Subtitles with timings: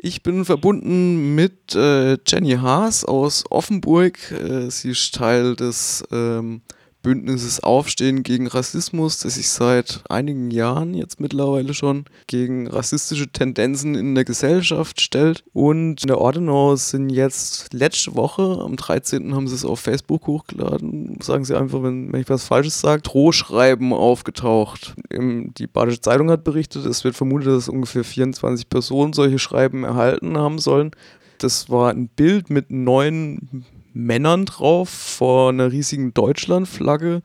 [0.00, 4.30] Ich bin verbunden mit äh, Jenny Haas aus Offenburg.
[4.30, 6.60] Äh, sie ist Teil des ähm,
[7.08, 13.94] Bündnisses Aufstehen gegen Rassismus, das sich seit einigen Jahren jetzt mittlerweile schon gegen rassistische Tendenzen
[13.94, 15.42] in der Gesellschaft stellt.
[15.54, 19.34] Und in der Ordenau sind jetzt letzte Woche, am 13.
[19.34, 23.00] haben sie es auf Facebook hochgeladen, sagen sie einfach, wenn, wenn ich was Falsches sage,
[23.00, 24.94] Drohschreiben aufgetaucht.
[25.10, 30.36] Die Badische Zeitung hat berichtet, es wird vermutet, dass ungefähr 24 Personen solche Schreiben erhalten
[30.36, 30.90] haben sollen.
[31.38, 37.22] Das war ein Bild mit neun Männern drauf vor einer riesigen Deutschlandflagge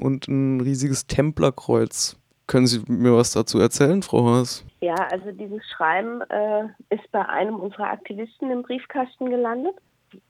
[0.00, 2.18] und ein riesiges Templerkreuz.
[2.46, 4.64] Können Sie mir was dazu erzählen, Frau Haas?
[4.80, 9.74] Ja, also dieses Schreiben äh, ist bei einem unserer Aktivisten im Briefkasten gelandet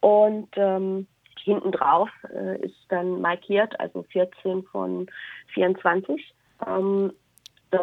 [0.00, 1.06] und ähm,
[1.44, 5.06] hinten drauf äh, ist dann markiert, also 14 von
[5.54, 6.34] 24.
[6.66, 7.12] Ähm,
[7.70, 7.78] äh,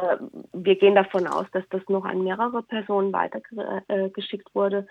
[0.54, 4.88] wir gehen davon aus, dass das noch an mehrere Personen weitergeschickt äh, wurde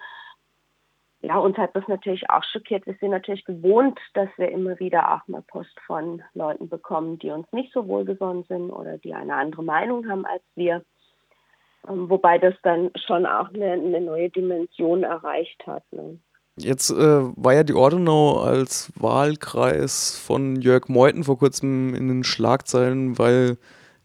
[1.25, 2.87] ja, uns hat das natürlich auch schockiert.
[2.87, 7.31] Wir sind natürlich gewohnt, dass wir immer wieder auch mal Post von Leuten bekommen, die
[7.31, 10.85] uns nicht so wohlgesonnen sind oder die eine andere Meinung haben als wir.
[11.89, 15.85] Ähm, wobei das dann schon auch eine, eine neue Dimension erreicht hat.
[15.93, 16.19] Ne?
[16.57, 22.25] Jetzt äh, war ja die Ordenau als Wahlkreis von Jörg Meuthen vor kurzem in den
[22.25, 23.57] Schlagzeilen, weil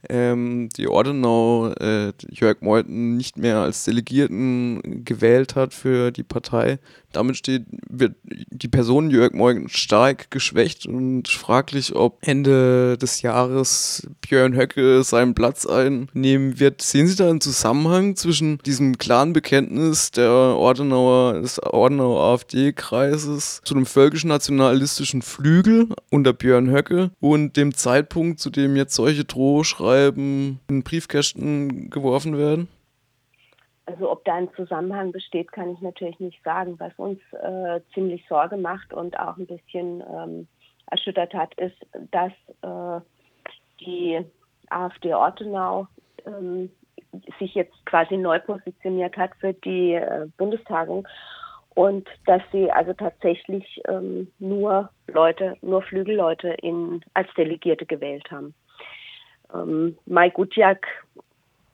[0.07, 6.79] ähm, die Ordenau äh, Jörg Meuthen nicht mehr als Delegierten gewählt hat für die Partei.
[7.11, 14.07] Damit steht, wird die Person Jörg Meuthen stark geschwächt und fraglich, ob Ende des Jahres
[14.21, 16.81] Björn Höcke seinen Platz einnehmen wird.
[16.81, 23.73] Sehen Sie da einen Zusammenhang zwischen diesem klaren Bekenntnis der Ordenauer, des Ordenauer AfD-Kreises zu
[23.73, 30.59] dem völkisch-nationalistischen Flügel unter Björn Höcke und dem Zeitpunkt, zu dem jetzt solche Drohschreiben Schreiben
[30.69, 32.67] in Briefkästen geworfen werden?
[33.89, 36.79] Also ob da ein Zusammenhang besteht, kann ich natürlich nicht sagen.
[36.79, 40.47] Was uns äh, ziemlich Sorge macht und auch ein bisschen ähm,
[40.91, 41.77] erschüttert hat, ist,
[42.11, 43.01] dass äh,
[43.81, 44.19] die
[44.69, 45.87] AfD Ortenau
[46.25, 46.69] ähm,
[47.39, 51.07] sich jetzt quasi neu positioniert hat für die äh, Bundestagung
[51.73, 58.53] und dass sie also tatsächlich ähm, nur Leute, nur Flügelleute in, als Delegierte gewählt haben
[59.53, 60.85] ähm, Mai Gutjak,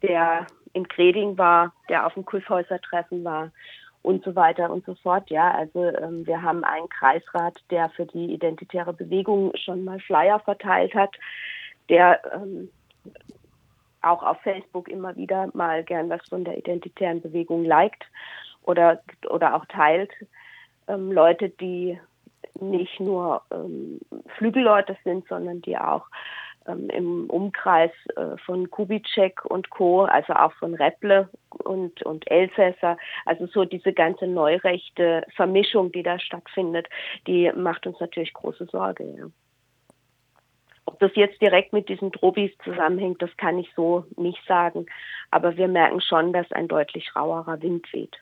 [0.01, 3.51] der in Greding war, der auf dem Kulfhäuser-Treffen war
[4.01, 5.29] und so weiter und so fort.
[5.29, 10.39] Ja, also ähm, wir haben einen Kreisrat, der für die identitäre Bewegung schon mal Flyer
[10.39, 11.15] verteilt hat,
[11.89, 12.69] der ähm,
[14.01, 18.03] auch auf Facebook immer wieder mal gern was von der identitären Bewegung liked
[18.63, 20.11] oder, oder auch teilt.
[20.87, 21.99] Ähm, Leute, die
[22.59, 23.99] nicht nur ähm,
[24.37, 26.05] Flügelleute sind, sondern die auch
[26.67, 32.97] ähm, im Umkreis äh, von Kubitschek und Co., also auch von Repple und, und Elsässer,
[33.25, 36.87] also so diese ganze neurechte Vermischung, die da stattfindet,
[37.27, 39.03] die macht uns natürlich große Sorge.
[39.17, 39.25] Ja.
[40.85, 44.85] Ob das jetzt direkt mit diesen Drobis zusammenhängt, das kann ich so nicht sagen.
[45.31, 48.15] Aber wir merken schon, dass ein deutlich rauerer Wind weht.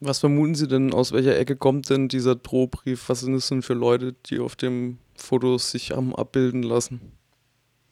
[0.00, 3.08] Was vermuten Sie denn, aus welcher Ecke kommt denn dieser Drohbrief?
[3.08, 7.12] Was sind es denn für Leute, die auf dem Fotos sich haben abbilden lassen?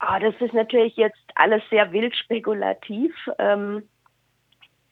[0.05, 3.15] Ah, das ist natürlich jetzt alles sehr wild spekulativ.
[3.39, 3.89] Ähm,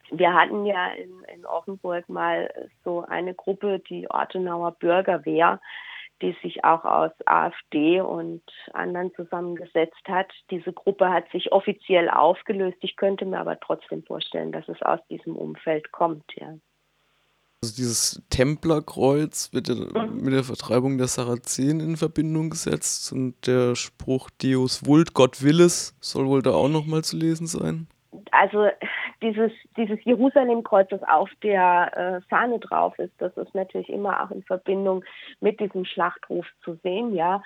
[0.09, 2.49] wir hatten ja in, in Offenburg mal
[2.85, 5.59] so eine Gruppe, die Ortenauer Bürgerwehr,
[6.21, 10.31] die sich auch aus AfD und anderen zusammengesetzt hat.
[10.49, 12.77] Diese Gruppe hat sich offiziell aufgelöst.
[12.79, 16.53] Ich könnte mir aber trotzdem vorstellen, dass es aus diesem Umfeld kommt, ja.
[17.63, 23.75] Also dieses Templerkreuz wird ja mit der Vertreibung der Sarazenen in Verbindung gesetzt und der
[23.75, 27.85] Spruch Deus vult, Gott will es, soll wohl da auch nochmal zu lesen sein?
[28.31, 28.65] Also
[29.21, 34.31] dieses, dieses Jerusalem-Kreuz, das auf der äh, Fahne drauf ist, das ist natürlich immer auch
[34.31, 35.03] in Verbindung
[35.39, 37.43] mit diesem Schlachtruf zu sehen, ja.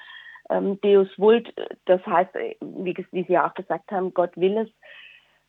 [0.49, 1.53] Ähm, Deus vult,
[1.87, 4.69] das heißt, wie, wie Sie ja auch gesagt haben, Gott will es.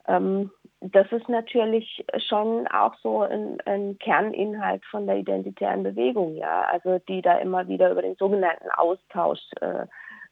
[0.06, 0.50] Ähm,
[0.80, 6.98] das ist natürlich schon auch so ein, ein, Kerninhalt von der identitären Bewegung, ja, also
[7.08, 9.86] die da immer wieder über den sogenannten Austausch äh,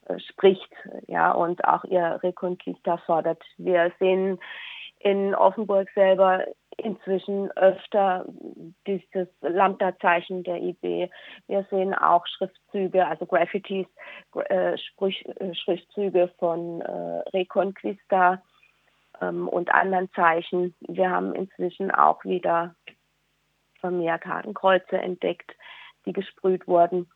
[0.07, 0.71] äh spricht,
[1.09, 3.43] ja, und auch ihr Reconquista fordert.
[3.57, 4.39] Wir sehen
[5.01, 6.45] in Offenburg selber
[6.77, 8.25] inzwischen öfter
[8.87, 11.09] dieses Lambda-Zeichen der IB.
[11.47, 13.87] Wir sehen auch Schriftzüge, also Graffitis,
[14.49, 18.43] äh, Sprüch, äh, Schriftzüge von äh, Reconquista
[19.21, 20.75] ähm, und anderen Zeichen.
[20.81, 22.75] Wir haben inzwischen auch wieder
[23.81, 25.53] vermehrt Hakenkreuze entdeckt,
[26.07, 27.07] die gesprüht wurden.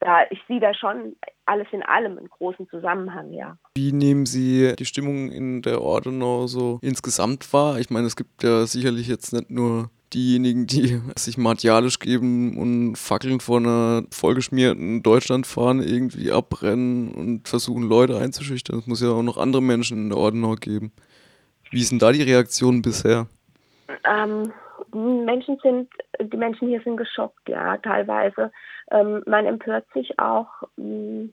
[0.00, 3.58] Da, ich sehe da schon alles in allem einen großen Zusammenhang, ja.
[3.74, 7.80] Wie nehmen Sie die Stimmung in der Ordenau so insgesamt wahr?
[7.80, 12.96] Ich meine, es gibt ja sicherlich jetzt nicht nur diejenigen, die sich martialisch geben und
[12.96, 18.78] Fackeln vor einer vollgeschmierten Deutschlandfahne irgendwie abbrennen und versuchen, Leute einzuschüchtern.
[18.78, 20.92] Es muss ja auch noch andere Menschen in der Ordenau geben.
[21.70, 23.26] Wie sind da die Reaktionen bisher?
[24.04, 24.52] Ähm,
[24.92, 25.90] Menschen sind,
[26.20, 28.50] die Menschen hier sind geschockt, ja, teilweise.
[28.90, 30.48] Ähm, man empört sich auch.
[30.76, 31.32] Hm,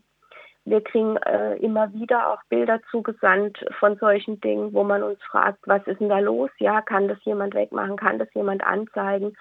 [0.65, 5.59] wir kriegen äh, immer wieder auch Bilder zugesandt von solchen Dingen, wo man uns fragt,
[5.67, 6.50] was ist denn da los?
[6.57, 7.97] Ja, kann das jemand wegmachen?
[7.97, 9.35] Kann das jemand anzeigen?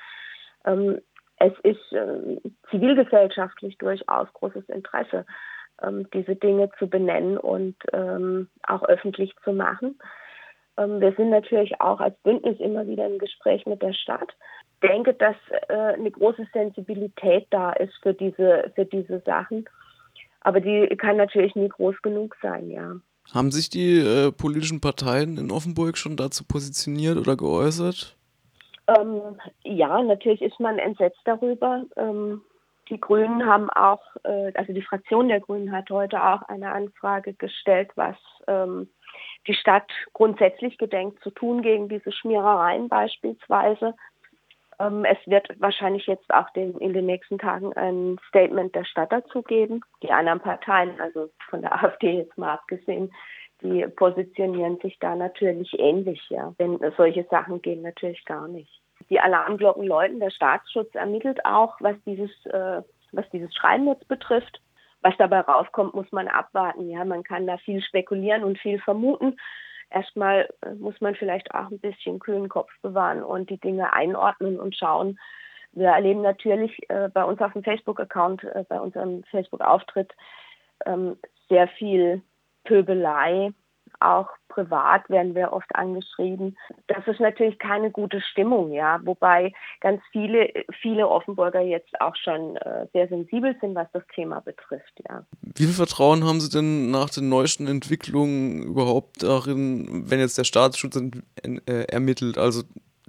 [0.67, 1.01] Ähm,
[1.39, 2.41] es ist äh,
[2.71, 5.25] zivilgesellschaftlich durchaus großes Interesse,
[5.83, 9.99] ähm, diese Dinge zu benennen und ähm, auch öffentlich zu machen.
[10.77, 14.37] Ähm, wir sind natürlich auch als Bündnis immer wieder im Gespräch mit der Stadt.
[14.75, 15.37] Ich denke, dass
[15.69, 19.65] äh, eine große Sensibilität da ist für diese, für diese Sachen.
[20.45, 22.95] Aber die kann natürlich nie groß genug sein, ja.
[23.33, 28.17] Haben sich die äh, politischen Parteien in Offenburg schon dazu positioniert oder geäußert?
[28.87, 31.85] Ähm, ja, natürlich ist man entsetzt darüber.
[31.97, 32.43] Ähm,
[32.91, 37.33] die Grünen haben auch, äh, also die Fraktion der Grünen hat heute auch eine Anfrage
[37.33, 38.17] gestellt, was
[38.47, 38.89] ähm,
[39.47, 43.95] die Stadt grundsätzlich gedenkt zu tun gegen diese Schmierereien beispielsweise.
[44.79, 49.13] Ähm, es wird wahrscheinlich jetzt auch den, in den nächsten Tagen ein Statement der Stadt
[49.13, 49.81] dazu geben.
[50.03, 53.13] Die anderen Parteien, also von der AfD jetzt mal abgesehen,
[53.63, 56.53] die positionieren sich da natürlich ähnlich, ja.
[56.59, 58.83] Denn solche Sachen gehen natürlich gar nicht.
[59.11, 62.83] Die Alarmglocken läuten, der Staatsschutz ermittelt auch, was dieses, äh,
[63.13, 64.61] was dieses Schreiben jetzt betrifft.
[65.03, 66.89] Was dabei rauskommt, muss man abwarten.
[66.89, 69.37] Ja, man kann da viel spekulieren und viel vermuten.
[69.95, 74.59] Erstmal äh, muss man vielleicht auch ein bisschen kühlen Kopf bewahren und die Dinge einordnen
[74.59, 75.21] und schauen.
[75.71, 80.13] Wir erleben natürlich äh, bei uns auf dem Facebook-Account, äh, bei unserem Facebook-Auftritt
[80.85, 81.17] ähm,
[81.49, 82.23] sehr viel
[82.65, 83.53] Pöbelei,
[84.01, 86.57] auch privat werden wir oft angeschrieben.
[86.87, 89.01] Das ist natürlich keine gute Stimmung, ja.
[89.05, 94.41] Wobei ganz viele, viele Offenburger jetzt auch schon äh, sehr sensibel sind, was das Thema
[94.41, 95.25] betrifft, ja.
[95.43, 100.45] Wie viel Vertrauen haben Sie denn nach den neuesten Entwicklungen überhaupt darin, wenn jetzt der
[100.45, 102.39] Staatsschutz äh, ermittelt?
[102.39, 102.63] Also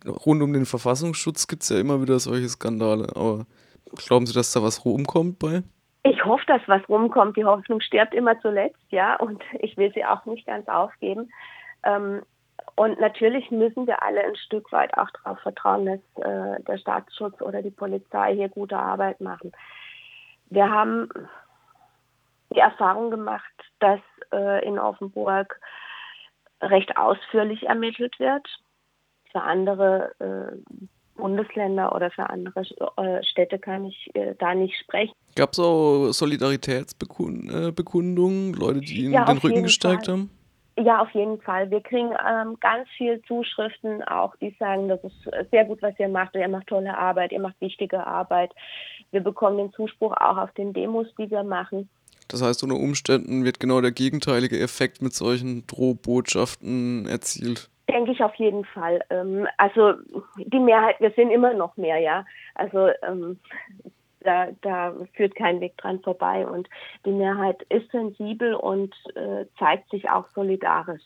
[0.08, 3.46] rund um den Verfassungsschutz gibt es ja immer wieder solche Skandale, aber
[3.96, 5.64] glauben Sie, dass da was rumkommt bei?
[6.08, 7.36] Ich hoffe, dass was rumkommt.
[7.36, 11.32] Die Hoffnung stirbt immer zuletzt, ja, und ich will sie auch nicht ganz aufgeben.
[11.84, 12.22] Ähm,
[12.76, 17.42] und natürlich müssen wir alle ein Stück weit auch darauf vertrauen, dass äh, der Staatsschutz
[17.42, 19.52] oder die Polizei hier gute Arbeit machen.
[20.52, 21.10] Wir haben
[22.54, 24.00] die Erfahrung gemacht, dass
[24.32, 25.60] äh, in Offenburg
[26.62, 28.48] recht ausführlich ermittelt wird.
[29.32, 30.86] Für andere äh,
[31.16, 35.14] Bundesländer oder für andere äh, Städte kann ich äh, da nicht sprechen.
[35.36, 40.16] Gab es auch Solidaritätsbekundungen, äh, Leute, die Ihnen ja, den Rücken gestärkt Fall.
[40.16, 40.30] haben?
[40.78, 41.72] Ja, auf jeden Fall.
[41.72, 45.16] Wir kriegen ähm, ganz viel Zuschriften auch, die sagen, das ist
[45.50, 46.36] sehr gut, was ihr macht.
[46.36, 48.52] Ihr macht tolle Arbeit, ihr macht wichtige Arbeit.
[49.12, 51.88] Wir bekommen den Zuspruch auch auf den Demos, die wir machen.
[52.28, 57.70] Das heißt, unter Umständen wird genau der gegenteilige Effekt mit solchen Drohbotschaften erzielt.
[57.96, 59.00] Denke ich auf jeden Fall.
[59.10, 59.94] Ähm, also
[60.36, 62.26] die Mehrheit, wir sind immer noch mehr, ja.
[62.54, 63.40] Also ähm,
[64.20, 66.68] da, da führt kein Weg dran vorbei und
[67.06, 71.04] die Mehrheit ist sensibel und äh, zeigt sich auch solidarisch.